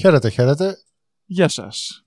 [0.00, 0.76] Χαίρετε, χαίρετε.
[1.24, 2.04] Γεια σας.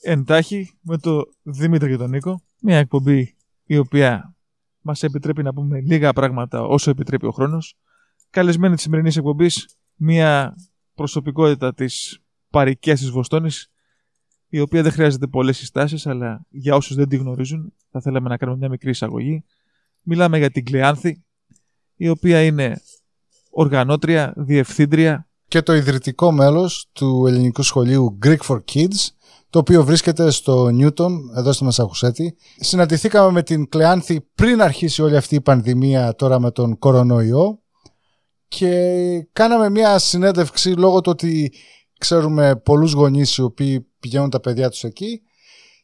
[0.00, 2.42] Εντάχει με το Δημήτρη και τον Νίκο.
[2.60, 4.36] Μια εκπομπή η οποία
[4.80, 7.78] μας επιτρέπει να πούμε λίγα πράγματα όσο επιτρέπει ο χρόνος.
[8.32, 10.54] Καλεσμένη της σημερινής εκπομπής μια
[10.94, 13.70] προσωπικότητα της παρικίας της Βοστόνης
[14.48, 18.36] η οποία δεν χρειάζεται πολλές συστάσεις αλλά για όσους δεν τη γνωρίζουν θα θέλαμε να
[18.36, 19.44] κάνουμε μια μικρή εισαγωγή.
[20.02, 21.24] Μιλάμε για την Κλεάνθη
[21.96, 22.80] η οποία είναι
[23.50, 29.08] οργανώτρια, διευθύντρια και το ιδρυτικό μέλος του ελληνικού σχολείου Greek for Kids,
[29.50, 32.36] το οποίο βρίσκεται στο Newton, εδώ στη Μασαχουσέτη.
[32.56, 37.61] Συναντηθήκαμε με την Κλεάνθη πριν αρχίσει όλη αυτή η πανδημία τώρα με τον κορονοϊό
[38.58, 41.52] και κάναμε μια συνέντευξη λόγω του ότι
[41.98, 45.22] ξέρουμε πολλούς γονείς οι οποίοι πηγαίνουν τα παιδιά τους εκεί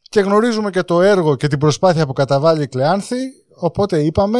[0.01, 3.17] και γνωρίζουμε και το έργο και την προσπάθεια που καταβάλει η Κλεάνθη,
[3.55, 4.39] οπότε είπαμε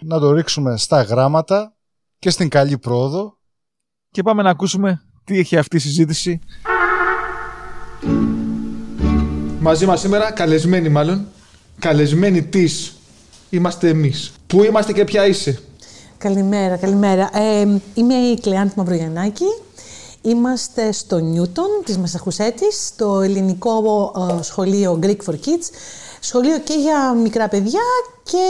[0.00, 1.76] να το ρίξουμε στα γράμματα
[2.18, 3.38] και στην καλή πρόοδο
[4.10, 6.38] και πάμε να ακούσουμε τι έχει αυτή η συζήτηση.
[9.60, 11.26] Μαζί μας σήμερα, καλεσμένοι μάλλον,
[11.78, 12.96] καλεσμένοι της,
[13.50, 14.32] είμαστε εμείς.
[14.46, 15.60] Πού είμαστε και ποια είσαι;
[16.20, 17.30] Καλημέρα, καλημέρα.
[17.32, 19.44] Ε, είμαι η Κλεάνθη Μαυρογιαννάκη.
[20.22, 25.70] Είμαστε στο Νιούτον της Μασαχουσέτης, στο ελληνικό ε, σχολείο Greek for Kids.
[26.20, 27.80] Σχολείο και για μικρά παιδιά
[28.22, 28.44] και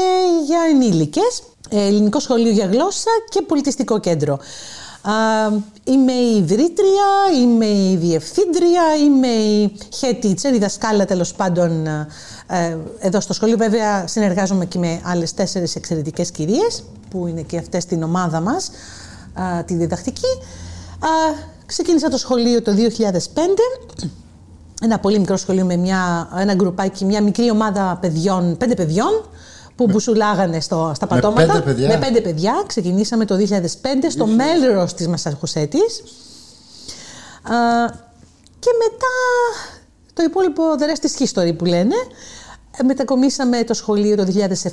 [0.47, 1.43] για ενήλικες.
[1.69, 4.39] Ε, ελληνικό σχολείο για γλώσσα και πολιτιστικό κέντρο
[5.85, 7.09] είμαι η ιδρύτρια,
[7.43, 13.57] είμαι η διευθύντρια, είμαι η head teacher, η δασκάλα τέλος πάντων ε, εδώ στο σχολείο.
[13.57, 18.71] Βέβαια συνεργάζομαι και με άλλες τέσσερις εξαιρετικές κυρίες που είναι και αυτές στην ομάδα μας,
[19.65, 20.39] τη διδακτική.
[21.67, 24.11] Ξεκίνησα το σχολείο το 2005
[24.83, 29.29] ένα πολύ μικρό σχολείο με μια, ένα γκρουπάκι, μια μικρή ομάδα παιδιών, πέντε παιδιών,
[29.77, 31.47] που μπουσουλάγανε στο, στα πατώματα.
[31.47, 31.89] Με πέντε παιδιά.
[31.89, 32.65] Με πέντε παιδιά.
[32.67, 33.57] Ξεκινήσαμε το 2005
[34.11, 36.03] στο Μέλρος της Μασαρχουσέτης.
[38.59, 39.15] και μετά
[40.13, 41.95] το υπόλοιπο the rest is history που λένε.
[42.77, 44.27] Ε, μετακομίσαμε το σχολείο το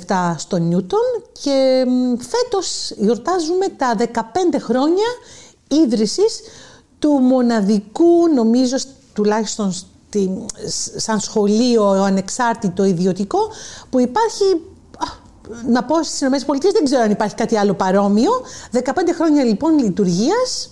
[0.06, 1.00] 2007 στο Νιούτον
[1.42, 1.84] και
[2.18, 5.06] φέτος γιορτάζουμε τα 15 χρόνια
[5.68, 6.40] ίδρυσης
[6.98, 8.76] του μοναδικού, νομίζω
[9.12, 9.74] τουλάχιστον
[10.96, 13.38] σαν σχολείο ανεξάρτητο ιδιωτικό
[13.90, 14.44] που υπάρχει
[15.66, 18.30] να πω στις ΗΠΑ δεν ξέρω αν υπάρχει κάτι άλλο παρόμοιο.
[18.72, 18.78] 15
[19.14, 20.70] χρόνια λοιπόν λειτουργίας,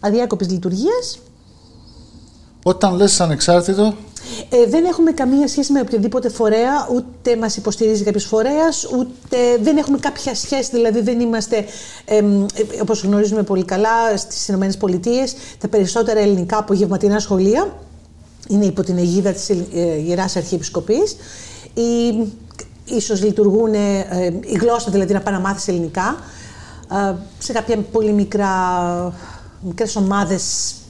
[0.00, 1.18] αδιάκοπης λειτουργίας.
[2.62, 3.94] Όταν λες ανεξάρτητο.
[4.48, 9.76] Ε, δεν έχουμε καμία σχέση με οποιοδήποτε φορέα, ούτε μας υποστηρίζει κάποιος φορέας, ούτε δεν
[9.76, 11.64] έχουμε κάποια σχέση, δηλαδή δεν είμαστε,
[12.04, 12.22] ε,
[12.80, 14.68] όπως γνωρίζουμε πολύ καλά, στις ΗΠΑ
[15.58, 17.76] τα περισσότερα ελληνικά απογευματινά σχολεία
[18.48, 19.56] είναι υπό την αιγίδα της ε,
[20.06, 21.16] Ιεράς Αρχιεπισκοπής.
[21.74, 22.26] Η
[22.90, 24.06] ίσως λειτουργούν, ε,
[24.40, 26.16] η γλώσσα δηλαδή να πάει να μάθεις ελληνικά,
[26.92, 28.48] ε, σε κάποια πολύ μικρά,
[29.60, 30.87] μικρές ομάδες ε,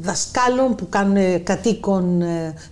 [0.00, 2.22] δασκάλων που κάνουν κατοίκον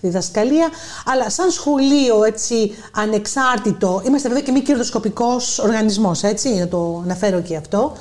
[0.00, 0.68] διδασκαλία,
[1.04, 7.40] αλλά σαν σχολείο έτσι ανεξάρτητο, είμαστε βέβαια και μη κερδοσκοπικός οργανισμός, έτσι, να το αναφέρω
[7.40, 7.92] και αυτό,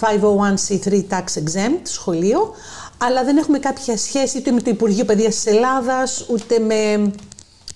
[0.00, 2.54] 501c3 tax exempt σχολείο,
[2.98, 6.74] αλλά δεν έχουμε κάποια σχέση ούτε με το Υπουργείο Παιδείας της Ελλάδας, ούτε με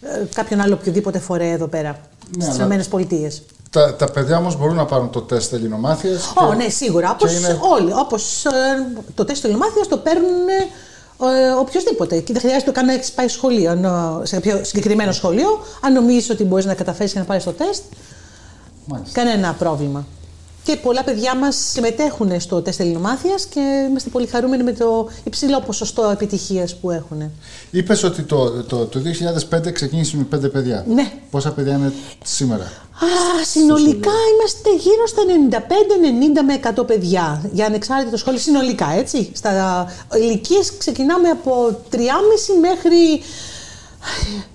[0.00, 2.00] ε, κάποιον άλλο οποιοδήποτε φορέα εδώ πέρα
[2.36, 3.55] ναι, στις ΗΠΑ.
[3.71, 6.32] Τα, τα παιδιά όμως μπορούν να πάρουν το τεστ ελληνομάθειας.
[6.37, 7.10] Ω, ναι, σίγουρα.
[7.10, 7.59] Όπως είναι...
[7.62, 7.93] όλοι.
[7.93, 8.50] Όπως, ε,
[9.15, 12.21] το τεστ ελληνομάθειας το παίρνουν ε, οποιοδήποτε.
[12.21, 13.81] Και δεν χρειάζεται καν να έχεις πάει σχολείο,
[14.22, 15.49] σε κάποιο συγκεκριμένο σχολείο.
[15.81, 17.82] Αν νομίζεις ότι μπορείς να καταφέρεις και να πάρεις το τεστ,
[18.84, 19.21] Μάλιστα.
[19.21, 20.06] κανένα πρόβλημα.
[20.66, 25.60] Και πολλά παιδιά μας συμμετέχουν στο τεστ ελληνομάθειας και είμαστε πολύ χαρούμενοι με το υψηλό
[25.60, 27.31] ποσοστό επιτυχίας που έχουν.
[27.71, 29.00] Είπες ότι το, το, το
[29.50, 30.84] 2005 ξεκίνησε με πέντε παιδιά.
[30.88, 31.12] Ναι.
[31.31, 31.93] Πόσα παιδιά είναι
[32.25, 35.22] σήμερα; Α, συνολικά είμαστε γύρω στα
[36.41, 38.41] 95-90 με 100 παιδιά για ανεξάρτητο σχολείο.
[38.41, 39.30] Συνολικά, έτσι.
[39.33, 39.86] Στα
[40.21, 41.98] ηλικίες ξεκινάμε από 3,5
[42.60, 43.22] μέχρι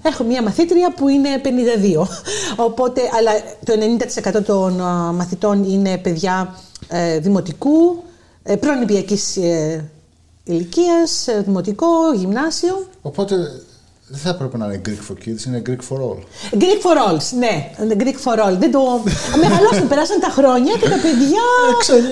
[0.01, 2.07] Έχω μία μαθήτρια που είναι 52.
[2.55, 3.31] Οπότε, αλλά
[3.65, 3.73] το
[4.39, 4.73] 90% των
[5.15, 6.55] μαθητών είναι παιδιά
[6.87, 8.03] ε, δημοτικού,
[8.43, 9.89] ε, προανηπιακής ε,
[10.43, 12.87] ηλικίας, ε, δημοτικό, γυμνάσιο.
[13.01, 13.35] Οπότε
[14.07, 16.19] δεν θα έπρεπε να είναι Greek for kids, είναι Greek for all.
[16.61, 17.71] Greek for all, ναι.
[17.97, 18.55] Greek for all.
[18.57, 18.81] Δεν το...
[19.41, 21.45] Μεγαλώσαν, περάσαν τα χρόνια και τα παιδιά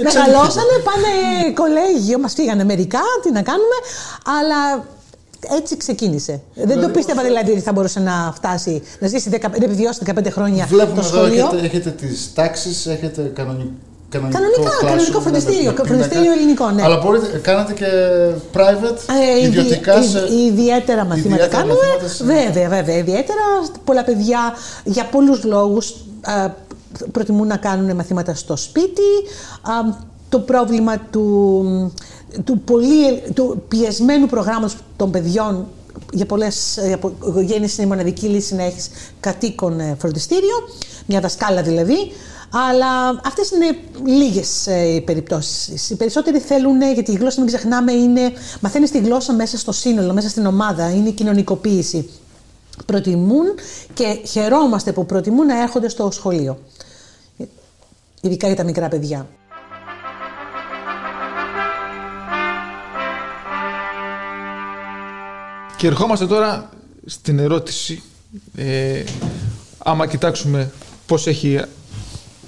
[0.03, 1.11] μεγαλώσανε, πάνε
[1.53, 3.77] κολέγιο, μας φύγανε μερικά, τι να κάνουμε,
[4.39, 4.85] αλλά
[5.59, 6.41] έτσι ξεκίνησε.
[6.55, 10.65] Δεν το πίστευα δηλαδή ότι θα μπορούσε να φτάσει, να ζήσει, να επιβιώσει 15 χρόνια
[10.65, 11.27] Βλέπουμε το σχολείο.
[11.27, 13.69] Βλέπουμε εδώ έχετε, έχετε τις τάξεις, έχετε κανονικό
[14.11, 15.83] Κανονικό, Κανονικά, classroom, κανονικό ναι, φροντιστήριο, με πίνακα.
[15.87, 16.83] φροντιστήριο ελληνικό, ναι.
[16.83, 17.85] Αλλά μπορείτε, κάνατε και
[18.53, 18.97] private,
[19.39, 20.19] Ε, ιδιωτικά ιδι- σε...
[20.19, 21.73] ιδι- ιδιαίτερα μαθήματα ιδιαίτερα κάνουμε.
[21.73, 22.97] μαθήματα σε- Βέβαια, βέβαια.
[22.97, 23.41] Ιδιαίτερα
[23.83, 24.39] πολλά παιδιά
[24.83, 26.49] για πολλούς λόγους α,
[27.11, 29.09] προτιμούν να κάνουν μαθήματα στο σπίτι.
[30.29, 31.93] Α, το πρόβλημα του,
[32.43, 35.67] του, πολύ, του πιεσμένου προγράμματος των παιδιών
[36.13, 38.89] για πολλές για πο- οικογένειες είναι η μοναδική λύση να έχεις
[39.19, 40.55] κατοίκον ε, φροντιστήριο,
[41.05, 42.11] μια δασκάλα δηλαδή.
[42.69, 45.89] Αλλά αυτές είναι λίγες οι περιπτώσεις.
[45.89, 48.31] Οι περισσότεροι θέλουν, γιατί η γλώσσα, μην ξεχνάμε, είναι.
[48.59, 50.89] Μαθαίνεις τη γλώσσα μέσα στο σύνολο, μέσα στην ομάδα.
[50.89, 52.09] Είναι η κοινωνικοποίηση.
[52.85, 53.45] Προτιμούν
[53.93, 56.57] και χαιρόμαστε που προτιμούν να έρχονται στο σχολείο.
[58.21, 59.27] Ειδικά για τα μικρά παιδιά.
[65.79, 66.69] Και ερχόμαστε τώρα
[67.05, 68.01] στην ερώτηση,
[68.55, 69.03] ε,
[69.77, 70.71] άμα κοιτάξουμε
[71.05, 71.61] πώς έχει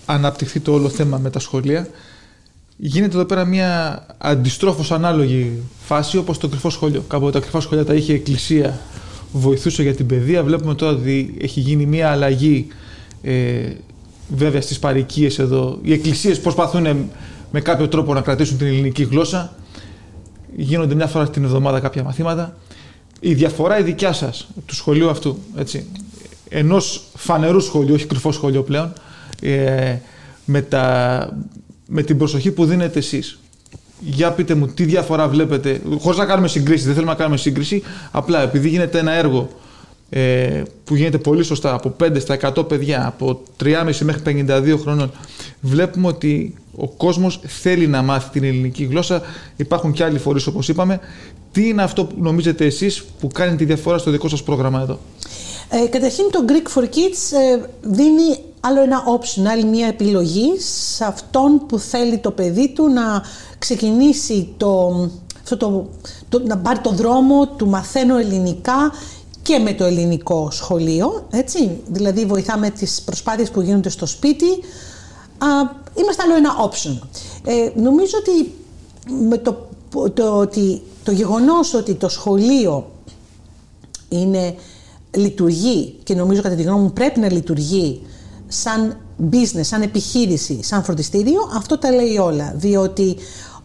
[0.06, 1.88] αναπτυχθεί το όλο θέμα με τα σχολεία,
[2.78, 7.04] γίνεται εδώ πέρα μια αντιστρόφως ανάλογη φάση όπως το κρυφό σχολείο.
[7.08, 8.80] Κάποτε τα κρυφά σχολεία τα είχε η εκκλησία,
[9.32, 10.44] βοηθούσε για την παιδεία.
[10.44, 12.68] Βλέπουμε τώρα ότι έχει γίνει μια αλλαγή
[13.22, 13.72] ε,
[14.28, 15.80] βέβαια στις παροικίες εδώ.
[15.82, 17.10] Οι εκκλησίες προσπαθούν
[17.52, 19.54] με κάποιο τρόπο να κρατήσουν την ελληνική γλώσσα.
[20.56, 22.56] Γίνονται μια φορά την εβδομάδα κάποια μαθήματα.
[23.24, 25.86] Η διαφορά η δικιά σας του σχολείου αυτού, έτσι,
[26.50, 28.94] ενός φανερού σχολείου, όχι κρυφό σχολείο πλέον,
[29.42, 29.96] ε,
[30.46, 31.38] με, τα,
[31.88, 33.40] με την προσοχή που δίνετε εσείς.
[34.00, 37.84] Για πείτε μου τι διαφορά βλέπετε, χωρίς να κάνουμε συγκρίση, δεν θέλουμε να κάνουμε σύγκριση,
[38.12, 39.61] απλά επειδή γίνεται ένα έργο ε,
[40.84, 45.12] που γίνεται πολύ σωστά από 5 στα 100 παιδιά, από 3,5 μέχρι 52 χρονών,
[45.62, 49.22] βλέπουμε ότι ο κόσμος θέλει να μάθει την ελληνική γλώσσα.
[49.56, 51.00] Υπάρχουν και άλλοι φορείς όπως είπαμε.
[51.52, 55.00] Τι είναι αυτό που νομίζετε εσείς που κάνει τη διαφορά στο δικό σας πρόγραμμα εδώ;
[55.70, 61.06] Ε, καταρχήν το Greek for Kids ε, δίνει άλλο ένα option, άλλη μια επιλογή σε
[61.06, 63.24] αυτόν που θέλει το παιδί του να
[63.60, 65.10] ξεκινήσει το,
[65.42, 65.90] αυτό το,
[66.30, 68.92] το, να πάρει το δρόμο του μαθαίνω ελληνικά
[69.42, 71.82] και με το ελληνικό σχολείο, έτσι.
[71.88, 74.50] Δηλαδή βοηθάμε τις προσπάθειες που γίνονται στο σπίτι.
[75.38, 75.48] Α,
[75.96, 77.08] είμαστε άλλο ένα option.
[77.46, 78.54] Ε, νομίζω ότι
[79.28, 79.68] με το,
[80.14, 82.92] το, ότι το γεγονός ότι το σχολείο
[84.10, 84.56] είναι,
[85.12, 88.02] λειτουργεί και νομίζω κατά τη γνώμη μου πρέπει να λειτουργεί
[88.48, 88.98] σαν
[89.32, 92.54] business, σαν επιχείρηση, σαν φροντιστήριο, αυτό τα λέει όλα.
[92.56, 93.16] Διότι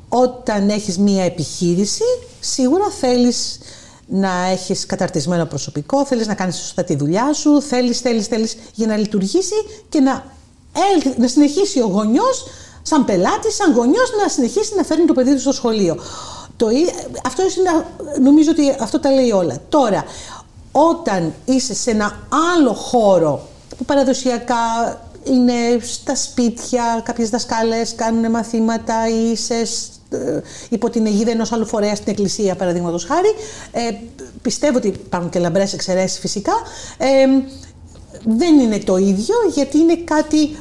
[0.09, 2.05] όταν έχεις μία επιχείρηση,
[2.41, 3.59] σίγουρα θέλεις
[4.07, 8.87] να έχεις καταρτισμένο προσωπικό, θέλεις να κάνεις σωστά τη δουλειά σου, θέλεις, θέλεις, θέλεις για
[8.87, 9.55] να λειτουργήσει
[9.89, 10.25] και να,
[10.95, 12.45] έλ- να συνεχίσει ο γονιός
[12.83, 15.97] σαν πελάτης, σαν γονιός να συνεχίσει να φέρνει το παιδί του στο σχολείο.
[16.57, 16.95] Το, ί-
[17.27, 17.85] αυτό είναι,
[18.23, 19.57] νομίζω ότι αυτό τα λέει όλα.
[19.69, 20.05] Τώρα,
[20.73, 22.27] όταν είσαι σε ένα
[22.57, 23.49] άλλο χώρο
[23.79, 24.57] που παραδοσιακά
[25.25, 29.96] είναι στα σπίτια, κάποιες δασκάλες κάνουν μαθήματα ή είσαι σ- ε,
[30.69, 33.35] υπό την αιγίδα ενός άλλου φορέα στην εκκλησία παραδείγματος χάρη.
[33.73, 33.95] Ε,
[34.43, 36.53] πιστεύω ότι υπάρχουν και λαμπρές εξαιρέσεις φυσικά.
[36.99, 37.07] Ε,
[38.25, 40.55] δεν είναι το ίδιο γιατί είναι κάτι ε,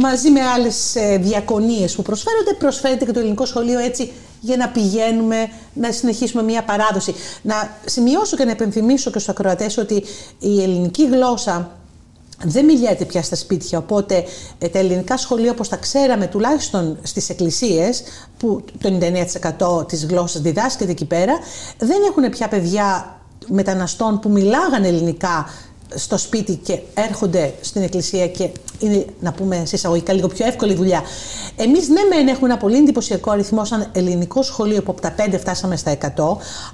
[0.00, 4.68] μαζί με άλλες ε, διακονίες που προσφέρονται, προσφέρεται και το ελληνικό σχολείο έτσι για να
[4.68, 7.14] πηγαίνουμε, να συνεχίσουμε μια παράδοση.
[7.42, 10.04] Να σημειώσω και να επενθυμίσω και στους ακροατές ότι
[10.38, 11.70] η ελληνική γλώσσα
[12.42, 14.24] δεν μιλιέται πια στα σπίτια, οπότε
[14.58, 18.02] ε, τα ελληνικά σχολεία όπως τα ξέραμε τουλάχιστον στις εκκλησίες
[18.36, 18.98] που το
[19.80, 21.38] 99% της γλώσσας διδάσκεται εκεί πέρα
[21.78, 25.48] δεν έχουν πια παιδιά μεταναστών που μιλάγαν ελληνικά
[25.94, 28.50] στο σπίτι και έρχονται στην εκκλησία και
[28.84, 31.02] είναι, να πούμε σε εισαγωγικά, λίγο πιο εύκολη δουλειά.
[31.56, 35.38] Εμείς, ναι, μεν έχουμε ένα πολύ εντυπωσιακό αριθμό σαν ελληνικό σχολείο που από τα 5
[35.38, 36.06] φτάσαμε στα 100,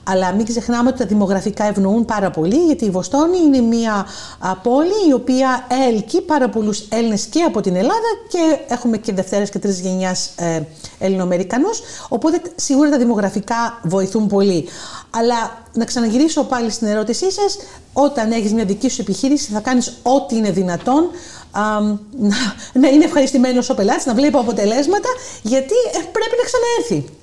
[0.04, 4.06] αλλά μην ξεχνάμε ότι τα δημογραφικά ευνοούν πάρα πολύ, γιατί η Βοστόνη είναι μια
[4.38, 9.12] α, πόλη η οποία έλκει πάρα πολλούς Έλληνες και από την Ελλάδα και έχουμε και
[9.12, 10.60] δευτέρας και τρίτη γενιάς ε,
[10.98, 11.80] Ελληνοαμερικανούς.
[12.08, 14.68] Οπότε σίγουρα τα δημογραφικά βοηθούν πολύ.
[15.10, 17.56] Αλλά να ξαναγυρίσω πάλι στην ερώτησή σας,
[17.92, 21.10] όταν έχεις μια δική σου επιχείρηση, θα κάνεις ό,τι είναι δυνατόν
[21.50, 21.80] α,
[22.18, 22.36] να,
[22.72, 25.08] να είναι ευχαριστημένος ο πελάτης, να βλέπει αποτελέσματα,
[25.42, 27.14] γιατί ε, πρέπει να ξαναέρθει.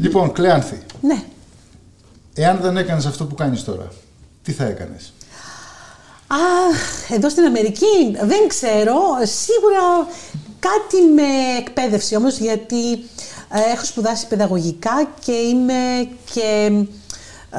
[0.00, 1.22] Λοιπόν, Κλεάνθη, Ναι.
[2.34, 3.88] εάν δεν έκανες αυτό που κάνεις τώρα,
[4.42, 5.12] τι θα έκανες;
[6.26, 6.36] Α,
[7.14, 8.94] εδώ στην Αμερική δεν ξέρω.
[9.22, 10.08] Σίγουρα
[10.60, 12.92] κάτι με εκπαίδευση όμως γιατί
[13.50, 16.70] ε, έχω σπουδάσει παιδαγωγικά και είμαι και
[17.50, 17.58] ε,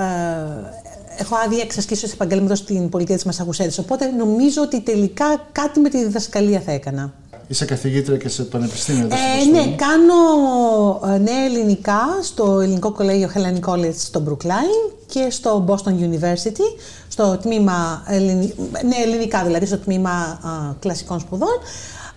[1.19, 3.77] έχω άδεια εξασκήσεως επαγγέλματος στην πολιτεία της Μασαχουσέτης.
[3.77, 7.13] Οπότε νομίζω ότι τελικά κάτι με τη διδασκαλία θα έκανα.
[7.47, 9.75] Είσαι καθηγήτρια και σε πανεπιστήμιο εδώ Ε, στην ναι, Βοστόνη.
[9.75, 16.77] κάνω ε, νέα ελληνικά στο ελληνικό κολέγιο Hellenic College στο Brookline και στο Boston University,
[17.07, 18.53] στο τμήμα, ελληνι...
[18.85, 21.57] ναι, ελληνικά δηλαδή, στο τμήμα α, κλασικών σπουδών.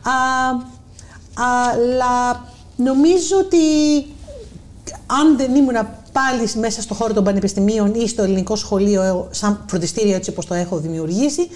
[0.02, 0.10] Α,
[1.34, 2.44] αλλά
[2.76, 3.58] νομίζω ότι
[5.06, 5.76] αν δεν ήμουν
[6.12, 10.54] πάλι μέσα στο χώρο των πανεπιστημίων ή στο ελληνικό σχολείο σαν φροντιστήριο έτσι όπως το
[10.54, 11.48] έχω δημιουργήσει,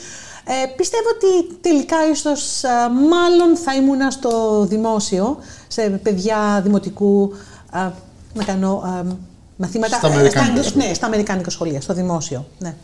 [0.48, 2.68] ε, πιστεύω ότι τελικά ίσως ε,
[3.08, 7.32] μάλλον θα ήμουν στο δημόσιο, σε παιδιά δημοτικού,
[7.74, 7.90] ε,
[8.34, 9.14] να κάνω ε,
[9.56, 9.96] μαθήματα.
[9.96, 12.46] Στα αμερικάνικα στα, ναι, στα αμερικάνικα σχολεία, στο δημόσιο.
[12.58, 12.74] Ναι.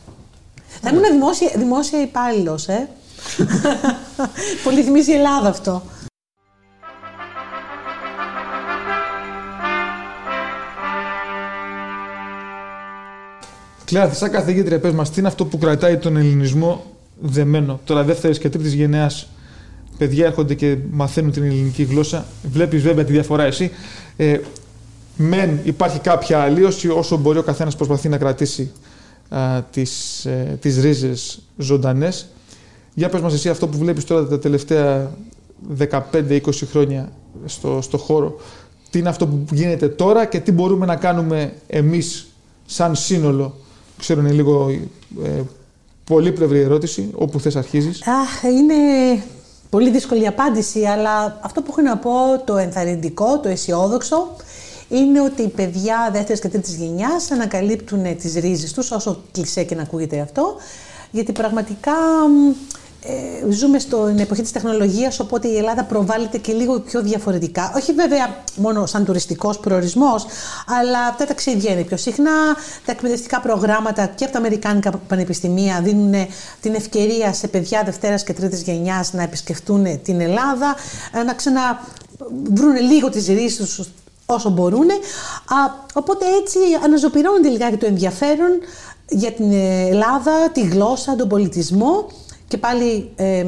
[0.83, 2.89] Θα ήμουν δημόσια, δημόσια υπάλληλος, ε.
[4.65, 5.83] Πολύ θυμίζει η Ελλάδα αυτό.
[13.85, 16.85] Κλέα, σαν καθηγήτρια, πες μας, τι είναι αυτό που κρατάει τον ελληνισμό
[17.21, 19.11] δεμένο; Τώρα δεύτερη και τρίτης γενεά
[19.99, 22.27] παιδιά έρχονται και μαθαίνουν την ελληνική γλώσσα.
[22.53, 23.71] Βλέπεις βέβαια τη διαφορά εσύ.
[24.17, 24.39] Ε,
[25.17, 28.71] μεν υπάρχει κάποια αλλίωση όσο μπορεί ο καθένας προσπαθεί να κρατήσει
[29.29, 32.29] α, τις, ε, τις ρίζες ζωντανές.
[32.95, 35.11] Για πες μας εσύ αυτό που βλέπεις τώρα τα τελευταία
[35.79, 37.13] 15-20 χρόνια
[37.45, 38.37] στο, στο χώρο.
[38.91, 42.27] Τι είναι αυτό που γίνεται τώρα και τι μπορούμε να κάνουμε εμείς
[42.67, 43.55] σαν σύνολο.
[44.03, 44.71] Ξέρω είναι λίγο
[45.25, 45.41] ε,
[46.05, 48.03] πολύπλευρη ερώτηση, όπου θες αρχίζεις.
[48.07, 48.75] Αχ, είναι
[49.71, 52.11] πολύ δύσκολη απάντηση, αλλά αυτό που έχω να πω,
[52.45, 54.37] το ενθαρρυντικό, το αισιόδοξο,
[54.89, 59.75] είναι ότι οι παιδιά δεύτερης και τρίτης γενιάς ανακαλύπτουν τις ρίζες τους, όσο κλεισέ και
[59.75, 60.57] να ακούγεται αυτό,
[61.11, 61.93] γιατί πραγματικά
[63.05, 67.73] ε, ζούμε στην εποχή της τεχνολογίας, οπότε η Ελλάδα προβάλλεται και λίγο πιο διαφορετικά.
[67.77, 70.27] Όχι βέβαια μόνο σαν τουριστικός προορισμός,
[70.67, 72.31] αλλά τα ταξίδια είναι πιο συχνά,
[72.85, 76.15] τα εκπαιδευτικά προγράμματα και από τα Αμερικάνικα πανεπιστημία δίνουν
[76.61, 80.75] την ευκαιρία σε παιδιά Δευτέρας και Τρίτης γενιάς να επισκεφτούν την Ελλάδα,
[81.15, 83.89] ε, να ξαναβρούν λίγο τις ρίζες τους
[84.27, 84.89] όσο μπορούν.
[85.95, 88.51] Οπότε έτσι αναζωπηρώνεται λιγάκι το ενδιαφέρον
[89.09, 89.53] για την
[89.91, 92.07] Ελλάδα, τη γλώσσα, τον πολιτισμό
[92.53, 93.45] και πάλι ε,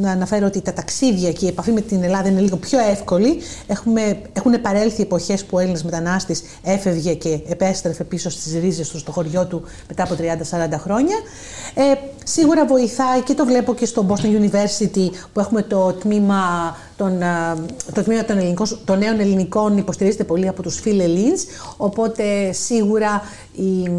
[0.00, 3.38] να αναφέρω ότι τα ταξίδια και η επαφή με την Ελλάδα είναι λίγο πιο εύκολη.
[3.66, 8.98] Έχουμε, έχουν παρέλθει εποχές που ο Έλληνας μετανάστης έφευγε και επέστρεφε πίσω στις ρίζες του
[8.98, 11.16] στο χωριό του μετά από 30-40 χρόνια.
[11.74, 11.82] Ε,
[12.24, 17.18] σίγουρα βοηθάει και το βλέπω και στο Boston University που έχουμε το τμήμα των,
[17.94, 21.44] το τμήμα των, ελληνικών, των νέων ελληνικών υποστηρίζεται πολύ από τους Ελλήνες,
[21.76, 23.22] οπότε σίγουρα
[23.52, 23.90] οι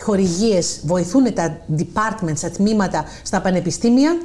[0.00, 4.18] χορηγίες βοηθούν τα departments, τα τμήματα στα πανεπιστήμια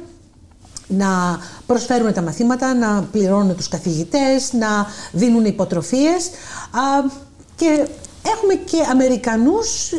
[0.86, 6.30] να προσφέρουν τα μαθήματα, να πληρώνουν τους καθηγητές, να δίνουν υποτροφίες
[7.56, 7.86] και
[8.22, 9.92] έχουμε και Αμερικανούς,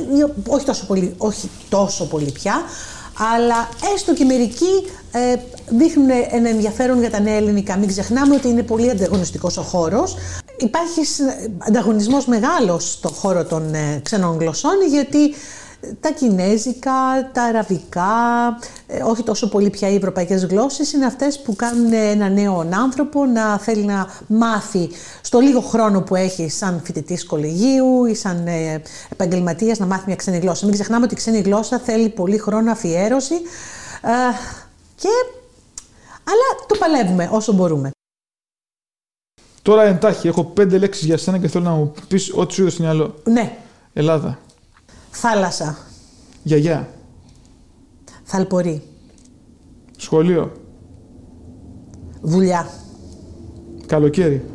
[0.47, 2.61] όχι τόσο πολύ, όχι τόσο πολύ πια,
[3.35, 5.35] αλλά έστω και μερικοί ε,
[5.67, 7.77] δείχνουν ένα ενδιαφέρον για τα νέα ελληνικά.
[7.77, 10.15] Μην ξεχνάμε ότι είναι πολύ ανταγωνιστικός ο χώρος.
[10.57, 11.01] Υπάρχει
[11.67, 15.33] ανταγωνισμός μεγάλος στον χώρο των ε, ξενών γλωσσών, γιατί
[15.99, 16.91] τα κινέζικα,
[17.33, 18.09] τα αραβικά,
[18.87, 23.25] ε, όχι τόσο πολύ πια οι ευρωπαϊκές γλώσσες, είναι αυτές που κάνουν ένα νέο άνθρωπο
[23.25, 24.89] να θέλει να μάθει
[25.21, 30.15] στο λίγο χρόνο που έχει σαν φοιτητής κολεγίου ή σαν ε, επαγγελματίας να μάθει μια
[30.15, 30.65] ξένη γλώσσα.
[30.65, 33.35] Μην ξεχνάμε ότι η ξένη γλώσσα θέλει πολύ χρόνο αφιέρωση
[34.01, 34.09] ε,
[34.95, 35.09] και...
[36.23, 37.91] αλλά το παλεύουμε όσο μπορούμε.
[39.61, 42.69] Τώρα εντάχει, έχω πέντε λέξεις για σένα και θέλω να μου πεις ό,τι σου είδε
[42.69, 43.15] στο μυαλό.
[43.23, 43.57] Ναι.
[43.93, 44.39] Ελλάδα.
[45.19, 45.77] Θάλασσα.
[46.43, 46.89] Γιαγιά.
[48.23, 48.83] Θαλπορή.
[49.97, 50.51] Σχολείο.
[52.21, 52.69] Δουλειά.
[53.85, 54.45] Καλοκαίρι.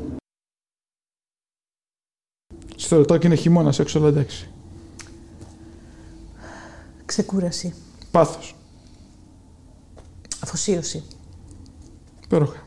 [2.77, 4.51] Στο ρωτάω και είναι χειμώνας έξω, αλλά εντάξει.
[7.05, 7.75] Ξεκούραση.
[8.11, 8.57] Πάθος.
[10.41, 11.05] Αφοσίωση.
[12.25, 12.67] Υπέροχα.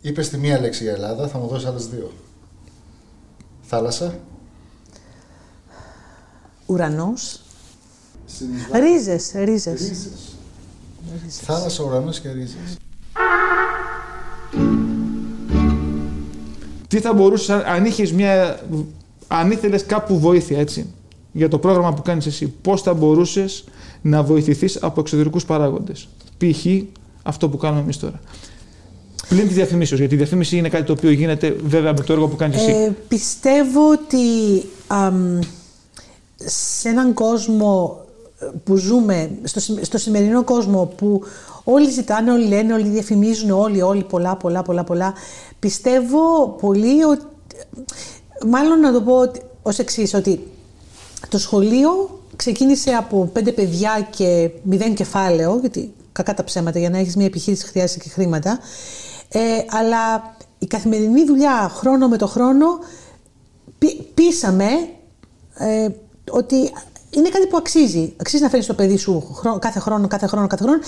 [0.00, 2.12] Είπες τη μία λέξη για Ελλάδα, θα μου δώσεις άλλες δύο.
[3.62, 4.18] Θάλασσα.
[6.72, 7.40] Ουρανός.
[8.72, 9.80] Ρίζες, ρίζες.
[9.80, 10.08] Ρίζες.
[11.28, 12.76] Θάλασσα, ουρανός και ρίζες.
[16.88, 18.60] Τι θα μπορούσες, αν είχες μια.
[19.26, 20.86] Αν ήθελες κάπου βοήθεια, έτσι,
[21.32, 23.64] για το πρόγραμμα που κάνεις εσύ, πώς θα μπορούσες
[24.02, 26.66] να βοηθηθείς από εξωτερικούς παράγοντες; Π.χ.
[27.22, 28.20] αυτό που κάνουμε εμείς τώρα.
[29.28, 32.28] Πλην της διαφημίσεως, γιατί η διαφήμιση είναι κάτι το οποίο γίνεται βέβαια με το έργο
[32.28, 32.70] που κάνεις εσύ.
[32.70, 34.18] Ε, πιστεύω ότι
[34.86, 35.38] αμ,
[36.46, 38.00] σε έναν κόσμο
[38.64, 41.22] που ζούμε, στο, σημ- στο σημερινό κόσμο που
[41.64, 45.14] όλοι ζητάνε, όλοι λένε, όλοι διαφημίζουν, όλοι, όλοι πολλά, πολλά, πολλά, πολλά,
[45.58, 47.24] πιστεύω πολύ ότι,
[48.48, 50.46] μάλλον να το πω ότι- ως εξής ότι
[51.28, 56.98] το σχολείο ξεκίνησε από πέντε παιδιά και μηδέν κεφάλαιο, γιατί κακά τα ψέματα, για να
[56.98, 58.58] έχεις μια επιχείρηση χρειάζεσαι και χρήματα,
[59.28, 62.66] ε, αλλά η καθημερινή δουλειά χρόνο με το χρόνο
[63.78, 64.66] πεί- πείσαμε
[65.54, 65.88] ε,
[66.30, 66.56] ότι
[67.10, 68.12] είναι κάτι που αξίζει.
[68.16, 70.78] Αξίζει να φέρεις το παιδί σου χρό- κάθε χρόνο, κάθε χρόνο, κάθε χρόνο.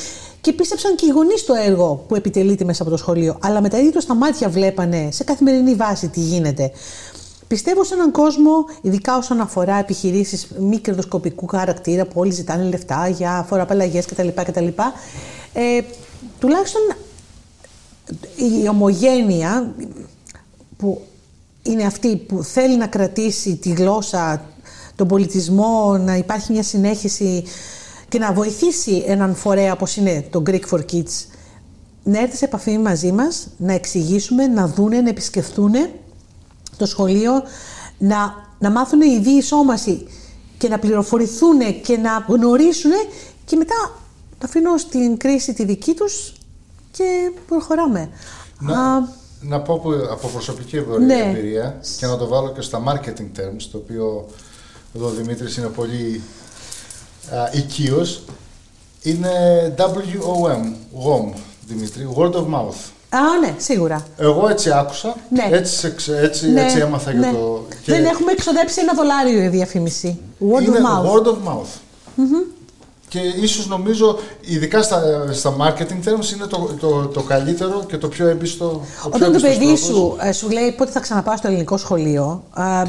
[0.41, 3.39] Και πίστεψαν και οι γονείς το έργο που επιτελείται μέσα από το σχολείο.
[3.43, 6.71] Αλλά με τα ίδια τους τα μάτια βλέπανε σε καθημερινή βάση τι γίνεται.
[7.47, 8.51] Πιστεύω σε έναν κόσμο,
[8.83, 14.29] ειδικά όσον αφορά επιχειρήσεις μη κερδοσκοπικού χαρακτήρα που όλοι ζητάνε λεφτά για φοροαπαλλαγές κτλ.
[14.29, 14.67] κτλ.
[15.53, 15.81] Ε,
[16.39, 16.81] τουλάχιστον
[18.63, 19.75] η ομογένεια
[20.77, 21.01] που
[21.63, 24.45] είναι αυτή που θέλει να κρατήσει τη γλώσσα,
[24.97, 27.45] τον πολιτισμό, να υπάρχει μια συνέχιση
[28.09, 31.25] και να βοηθήσει έναν φορέα όπως είναι το Greek for Kids
[32.05, 35.73] να έρθει σε επαφή μαζί μας, να εξηγήσουμε, να δούνε, να επισκεφθούν
[36.77, 37.33] το σχολείο,
[37.99, 40.07] να, να μάθουν η διεισόμαση
[40.59, 42.91] και να πληροφορηθούν και να γνωρίσουν
[43.45, 43.75] και μετά
[44.41, 46.33] να αφήνω στην κρίση τη δική τους
[46.91, 48.09] και προχωράμε.
[48.59, 49.09] Να, Α,
[49.41, 51.15] να πω από, από προσωπική εμπειρία Ναι.
[51.15, 54.27] εμπειρία και να το βάλω και στα marketing terms, το οποίο
[54.97, 56.21] εδώ ο Δημήτρης είναι πολύ
[57.35, 58.23] α, οικείος.
[59.03, 59.29] Είναι
[59.79, 60.63] WOM,
[61.07, 61.33] WOM,
[61.67, 62.91] Δημήτρη, word of mouth.
[63.09, 64.07] Α, ναι, σίγουρα.
[64.19, 65.49] Εγώ έτσι άκουσα, Ναι.
[65.57, 67.19] έτσι, σε ξε- έτσι, Ναι, έτσι έμαθα ναι.
[67.19, 67.65] για το...
[67.83, 70.19] και Δεν έχουμε εξοδέψει ένα δολάριο η διαφήμιση.
[70.41, 71.11] Word είναι of mouth.
[71.13, 71.79] word of mouth.
[73.09, 78.09] Και ίσως νομίζω, ειδικά στα, στα marketing terms, είναι το, το, το καλύτερο και το
[78.09, 78.65] πιο έμπιστο.
[78.65, 79.81] ο πιο Όταν το έμπιστος παιδί τρόπος.
[79.81, 82.83] σου ε, σου λέει πότε θα ξαναπάω στο ελληνικό σχολείο, α,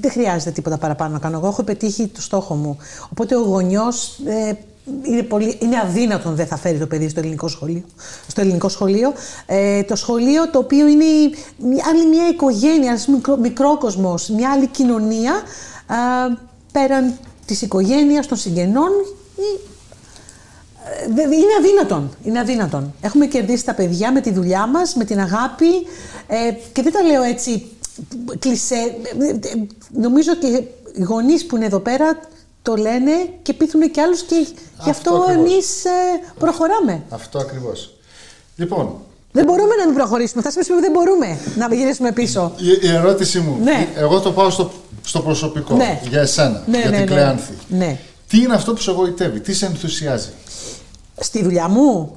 [0.00, 1.36] δεν χρειάζεται τίποτα παραπάνω να κάνω.
[1.38, 2.76] Εγώ έχω πετύχει το στόχο μου.
[3.10, 4.52] Οπότε ο γονιός ε,
[5.02, 7.82] είναι, πολύ, είναι αδύνατον δεν θα φέρει το παιδί στο ελληνικό σχολείο.
[8.26, 9.12] Στο ελληνικό σχολείο.
[9.46, 11.04] Ε, το σχολείο το οποίο είναι
[11.58, 15.32] μια, άλλη μια οικογένεια, ένας μικρό, μικρόκοσμος, μια άλλη κοινωνία
[15.86, 15.96] α,
[16.72, 18.90] πέραν της οικογένειας, των συγγενών
[19.36, 19.60] ή
[21.04, 22.10] ε, δε- είναι αδύνατον.
[22.24, 22.94] Είναι αδύνατον.
[23.00, 25.66] Έχουμε κερδίσει τα παιδιά με τη δουλειά μας, με την αγάπη
[26.26, 27.66] ε, και δεν τα λέω έτσι
[28.38, 28.94] κλισέ.
[29.94, 30.46] Ε, ε, Νομίζω ότι
[30.92, 32.20] οι γονείς που είναι εδώ πέρα
[32.62, 34.46] το λένε και πείθουν και άλλους και
[34.84, 35.34] γι' αυτό ακριβώς.
[35.52, 35.90] εμείς ε,
[36.38, 37.02] προχωράμε.
[37.10, 37.94] Αυτό ακριβώς.
[38.56, 38.94] Λοιπόν,
[39.32, 40.40] Δεν μπορούμε να μην προχωρήσουμε.
[40.42, 42.52] Φτάσαμε στο σημείο που δεν μπορούμε να γυρίσουμε πίσω.
[42.56, 43.88] η, η ερώτησή μου, Ναι.
[43.96, 44.70] εγώ το πάω στο,
[45.04, 46.00] στο προσωπικό, Ναι.
[46.08, 47.10] για εσένα, Ναι, για ναι, την ναι.
[47.10, 47.52] Κλεάνθη.
[47.68, 47.98] Ναι.
[48.28, 50.28] Τι είναι αυτό που σε εγωιτεύει, τι σε ενθουσιάζει;
[51.20, 52.16] Στη δουλειά μου.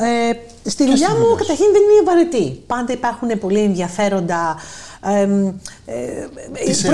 [0.00, 0.30] Ε,
[0.70, 1.36] στη Και δουλειά στη μου δουλειά σου.
[1.38, 2.62] καταρχήν δεν είναι βαρετή.
[2.66, 5.54] Πάντα υπάρχουν πολύ ενδιαφέροντα εμ, ε, Τι σε προκλήσεις.
[5.84, 6.88] εμπνέει, τις σε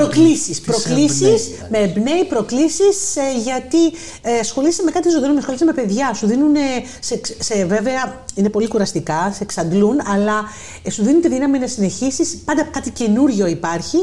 [0.61, 3.85] προκλήσεις εμπνέει, με εμπνέει προκλήσεις ε, γιατί
[4.23, 6.15] ε, ασχολείσαι με κάτι ζωντανό, ασχολείσαι με παιδιά.
[6.15, 6.55] Σου δίνουν,
[7.01, 10.45] σε, σε, βέβαια είναι πολύ κουραστικά, σε εξαντλούν, αλλά
[10.83, 12.37] ε, σου δίνουν τη δύναμη να συνεχίσεις.
[12.45, 13.97] Πάντα κάτι καινούριο υπάρχει.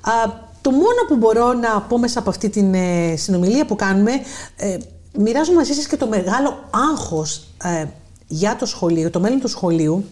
[0.00, 4.12] Α, το μόνο που μπορώ να πω μέσα από αυτή την ε, συνομιλία που κάνουμε,
[4.56, 4.76] ε,
[5.18, 7.84] μοιράζομαι μαζί σας και το μεγάλο άγχος ε,
[8.26, 10.04] για το σχολείο, το μέλλον του σχολείου,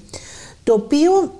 [0.62, 1.32] το οποίο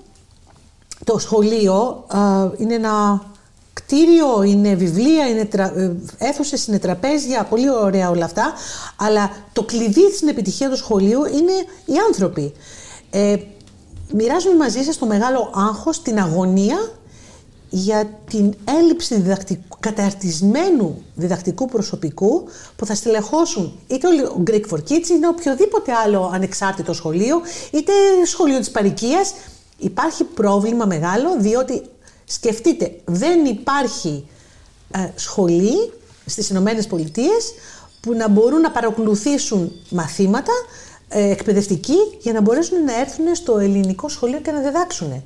[1.07, 3.25] το σχολείο α, είναι ένα
[3.73, 8.53] κτίριο, είναι βιβλία, είναι τρα, ε, αίθουσες, είναι τραπέζια, πολύ ωραία όλα αυτά,
[8.95, 11.53] αλλά το κλειδί στην επιτυχία του σχολείου είναι
[11.85, 12.53] οι άνθρωποι.
[13.09, 13.35] Ε,
[14.13, 16.77] μοιράζομαι μαζί σας το μεγάλο άγχος, την αγωνία
[17.69, 25.09] για την έλλειψη διδακτικού, καταρτισμένου διδακτικού προσωπικού που θα στελεχώσουν είτε ο Greek for Kids
[25.09, 27.41] είτε οποιοδήποτε άλλο ανεξάρτητο σχολείο
[27.71, 27.91] είτε
[28.25, 29.33] σχολείο της παροικίας.
[29.77, 31.81] Υπάρχει πρόβλημα μεγάλο διότι
[32.25, 34.27] σκεφτείτε δεν υπάρχει
[34.91, 35.93] ε, σχολή
[36.25, 37.53] στις Ηνωμένες Πολιτείες
[38.01, 40.51] που να μπορούν να παρακολουθήσουν μαθήματα
[41.07, 45.23] ε, εκπαιδευτικοί για να μπορέσουν να έρθουν στο ελληνικό σχολείο και να διδάξουν.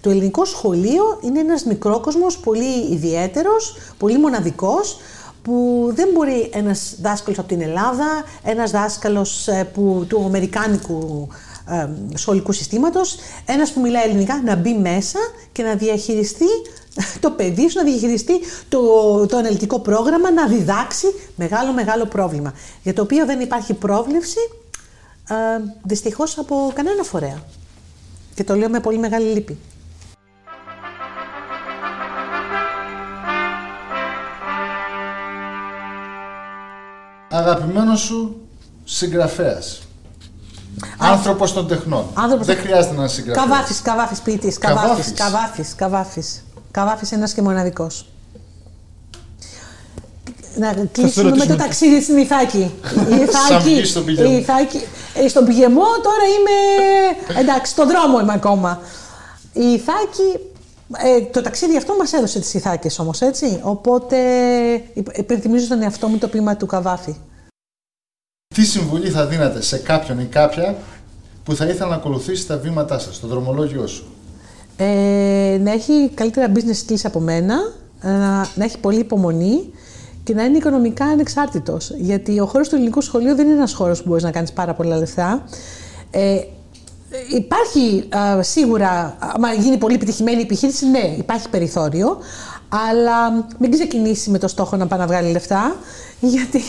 [0.00, 5.00] Το ελληνικό σχολείο είναι ένας μικρόκοσμος πολύ ιδιαίτερος, πολύ μοναδικός,
[5.42, 11.28] που δεν μπορεί ένας δάσκαλος από την Ελλάδα, ένας δάσκαλος ε, που, του αμερικάνικου
[11.68, 15.18] ε, σχολικού συστήματος, ένας που μιλάει ελληνικά να μπει μέσα
[15.52, 16.46] και να διαχειριστεί
[17.20, 18.80] το παιδί σου, να διαχειριστεί το,
[19.26, 22.52] το αναλυτικό πρόγραμμα, να διδάξει μεγάλο μεγάλο πρόβλημα,
[22.82, 24.38] για το οποίο δεν υπάρχει πρόβλεψη
[25.28, 25.34] ε,
[25.82, 27.42] δυστυχώς από κανένα φορέα.
[28.34, 29.58] Και το λέω με πολύ μεγάλη λύπη.
[37.30, 38.40] Αγαπημένος σου
[38.84, 39.87] συγγραφέας.
[40.98, 42.04] Άνθρωπος των τεχνών.
[42.14, 43.42] Άνθρωπος Δεν των- χρειάζεται να είναι συγγραφέα.
[43.44, 44.58] Καβάφη, καβάφη, ποιητής.
[44.58, 45.12] Καβάφη, Καβάφης.
[45.14, 46.22] καβάφη, καβάφη.
[46.70, 48.06] Καβάφη ένας και μοναδικός.
[50.56, 51.56] Να κλείσουμε με το ρωτήσουμε.
[51.56, 52.58] ταξίδι στην Ιθάκη.
[53.10, 54.30] Η Σαν βγει στον πηγεμό.
[54.32, 54.80] η Ιθάκη,
[55.14, 57.40] ε, στον πηγεμό τώρα είμαι.
[57.40, 58.80] Εντάξει, στον δρόμο είμαι ακόμα.
[59.52, 60.38] Η Ιθάκη.
[60.96, 63.58] Ε, το ταξίδι αυτό μας έδωσε τις Ιθάκες όμως, έτσι.
[63.62, 64.16] Οπότε
[65.12, 67.16] υπενθυμίζω στον εαυτό μου το ποίημα του Καβάφη.
[68.58, 70.74] Τι συμβουλή θα δίνατε σε κάποιον ή κάποια
[71.44, 74.06] που θα ήθελα να ακολουθήσει τα βήματά σας, το δρομολόγιο σου;
[74.76, 77.56] Ε, να έχει καλύτερα business skills από μένα,
[78.02, 79.72] να, να έχει πολύ υπομονή
[80.24, 81.92] και να είναι οικονομικά ανεξάρτητος.
[81.96, 84.74] Γιατί ο χώρος του ελληνικού σχολείου δεν είναι ένας χώρος που μπορείς να κάνεις πάρα
[84.74, 85.44] πολλά λεφτά.
[86.10, 86.38] Ε,
[87.34, 92.18] υπάρχει α, σίγουρα, άμα γίνει πολύ επιτυχημένη επιχείρηση, ναι, υπάρχει περιθώριο,
[92.68, 95.76] αλλά μην ξεκινήσει με το στόχο να πάει να βγάλει λεφτά,
[96.20, 96.62] γιατί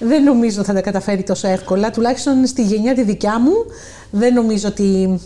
[0.00, 1.90] δεν νομίζω θα τα καταφέρει τόσο εύκολα.
[1.90, 3.52] Τουλάχιστον στη γενιά τη δικιά μου,
[4.10, 5.20] δεν νομίζω ότι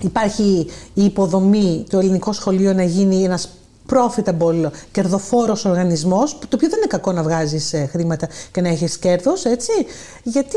[0.00, 3.48] υπάρχει η υποδομή το ελληνικό σχολείο να γίνει ένας
[3.92, 8.98] profitable, κερδοφόρος οργανισμός, το οποίο δεν είναι κακό να βγάζεις ε, χρήματα και να έχεις
[8.98, 9.72] κέρδος, έτσι,
[10.22, 10.56] γιατί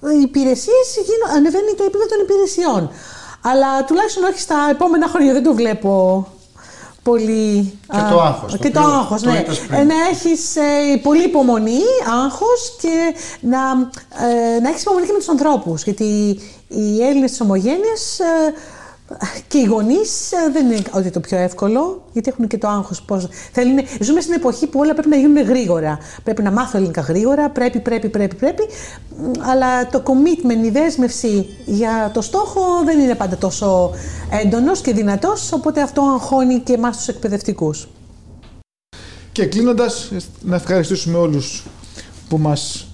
[0.00, 0.86] οι υπηρεσίες
[1.34, 2.90] ανεβαίνει το επίπεδο των υπηρεσιών.
[3.40, 6.26] Αλλά τουλάχιστον όχι στα επόμενα χρόνια, δεν το βλέπω
[7.06, 7.78] πολύ...
[7.92, 8.58] Και το άγχος.
[8.58, 9.44] Και το, το άγχος, ναι.
[9.70, 11.80] Ε, να έχεις ε, πολύ υπομονή,
[12.24, 13.58] άγχος και να,
[14.56, 15.82] ε, να έχεις υπομονή και με τους ανθρώπους.
[15.82, 16.04] Γιατί
[16.68, 18.52] οι Έλληνες της ομογένειας ε,
[19.48, 23.04] και οι γονείς ε, δεν είναι ότι το πιο εύκολο, γιατί έχουν και το άγχος.
[23.52, 23.78] Θέλουν...
[24.00, 25.98] Ζούμε στην εποχή που όλα πρέπει να γίνουν γρήγορα.
[26.22, 28.62] Πρέπει να μάθω ελληνικά γρήγορα, πρέπει, πρέπει, πρέπει, πρέπει.
[29.40, 33.90] Αλλά το commitment, η δέσμευση για το στόχο δεν είναι πάντα τόσο
[34.42, 35.52] έντονος και δυνατός.
[35.52, 37.88] Οπότε αυτό αγχώνει και εμάς τους εκπαιδευτικούς.
[39.32, 41.66] Και κλείνοντας, να ευχαριστήσουμε όλους
[42.28, 42.88] που μας.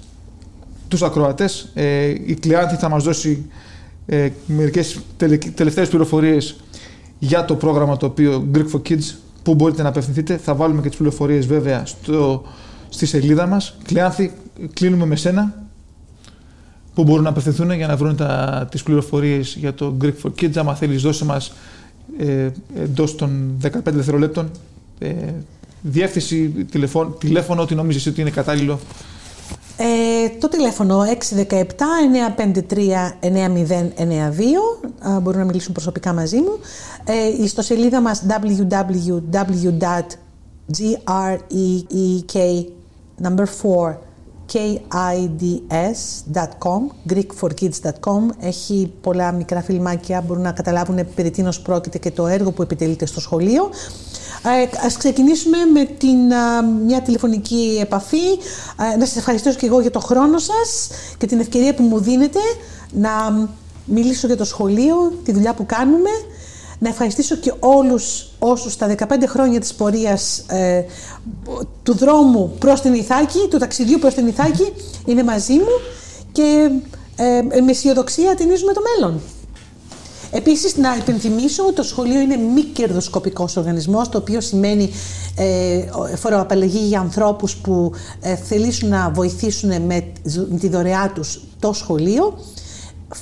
[0.89, 1.71] τους ακροατές.
[1.75, 3.51] Ε, η Κλειάνθη θα μας δώσει
[4.07, 6.57] ε, μερικές τελε, τελευταίες πληροφορίες
[7.19, 10.37] για το πρόγραμμα το οποίο Greek for Kids που μπορείτε να απευθυνθείτε.
[10.37, 12.43] Θα βάλουμε και τις πληροφορίες βέβαια στο,
[12.89, 13.77] στη σελίδα μας.
[13.85, 14.33] Κλειάνθη,
[14.73, 15.67] κλείνουμε με σένα
[16.95, 20.57] που μπορούν να απευθυνθούν για να βρουν τα, τις πληροφορίες για το Greek for Kids.
[20.57, 21.53] Άμα θέλεις δώσε μας
[22.19, 24.51] ε, εντός των 15 δευτερολέπτων
[24.99, 25.15] ε,
[25.83, 28.79] διεύθυνση, τηλεφώνο, τηλέφωνο, ό,τι νομίζεις ότι είναι κατάλληλο
[29.85, 31.47] ε, το τηλέφωνο 617-953-9092
[35.23, 36.59] μπορούν να μιλήσουν προσωπικά μαζί μου.
[37.05, 39.13] Ε, η ιστοσελίδα μας www.greek
[43.23, 43.97] number 4
[44.53, 46.81] kids.com,
[47.13, 48.23] greekforkids.com.
[48.41, 53.07] Έχει πολλά μικρά φιλμάκια, μπορούν να καταλάβουν περί τίνος πρόκειται και το έργο που επιτελείται
[53.07, 53.71] στο σχολείο.
[54.45, 56.19] Ε, ας ξεκινήσουμε με την,
[56.85, 58.39] μια τηλεφωνική επαφή.
[58.99, 62.39] να σας ευχαριστήσω και εγώ για το χρόνο σας και την ευκαιρία που μου δίνετε
[62.93, 63.49] να
[63.85, 66.11] μιλήσω για το σχολείο, τη δουλειά που κάνουμε.
[66.79, 70.85] Να ευχαριστήσω και όλους όσους τα 15 χρόνια της πορείας ε,
[71.83, 74.73] του δρόμου προς την Ιθάκη, του ταξιδιού προς την Ιθάκη,
[75.05, 75.81] είναι μαζί μου
[76.33, 76.71] και
[77.17, 79.21] ε, με αισιοδοξία ταινίζουμε το μέλλον.
[80.35, 84.91] Επίσης, να υπενθυμίσω ότι το σχολείο είναι μη κερδοσκοπικός οργανισμός, το οποίο σημαίνει
[85.37, 85.85] ε,
[86.17, 90.13] φοροαπαλλαγή για ανθρώπους που ε, θελήσουν να βοηθήσουν με,
[90.61, 92.39] τη δωρεά τους το σχολείο.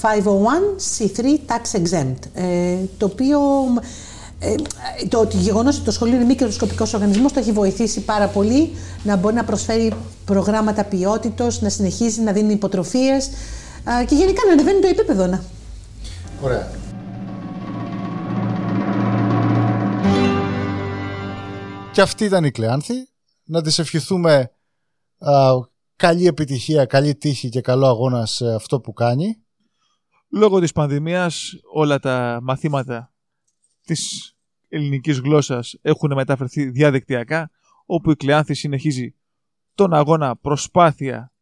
[0.02, 2.18] 501c3 tax exempt.
[2.34, 3.40] Ε, το οποίο.
[4.42, 4.54] Ε,
[5.08, 8.70] το ότι γεγονός ότι το σχολείο είναι μη κερδοσκοπικός οργανισμός το έχει βοηθήσει πάρα πολύ
[9.02, 9.92] να μπορεί να προσφέρει
[10.24, 13.30] προγράμματα ποιότητος, να συνεχίζει να δίνει υποτροφίες
[14.06, 15.40] και γενικά να ανεβαίνει το επίπεδο.
[16.42, 16.79] Ωραία.
[21.92, 22.94] Και αυτή ήταν η Κλεάνθη.
[23.44, 24.50] Να της ευχηθούμε
[25.18, 25.32] α,
[25.96, 29.36] καλή επιτυχία, καλή τύχη και καλό αγώνα σε αυτό που κάνει.
[30.28, 33.12] Λόγω της πανδημίας όλα τα μαθήματα
[33.82, 34.34] της
[34.68, 37.50] ελληνικής γλώσσας έχουν μεταφερθεί διαδικτυακά
[37.86, 39.14] όπου η Κλεάνθη συνεχίζει
[39.74, 41.32] τον αγώνα προσπάθεια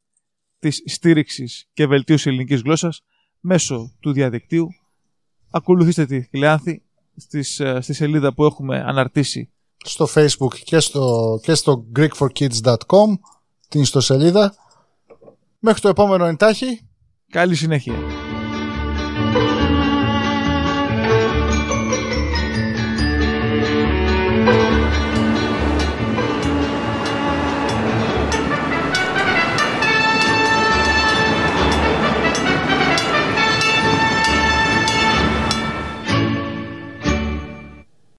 [0.59, 3.03] της στήριξης και βελτίωσης ελληνικής γλώσσας
[3.41, 4.69] μέσω του διαδικτύου.
[5.51, 6.83] Ακολουθήστε τη Κλεάνθη
[7.31, 7.43] ε,
[7.81, 9.53] στη σελίδα που έχουμε αναρτήσει
[9.85, 13.19] στο facebook και στο, και στο greekforkids.com
[13.69, 14.55] την ιστοσελίδα.
[15.59, 16.81] Μέχρι το επόμενο εντάχει.
[17.31, 18.28] Καλή συνέχεια.